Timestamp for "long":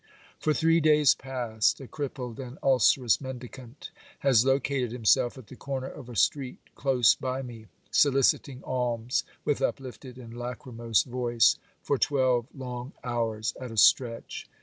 12.57-12.93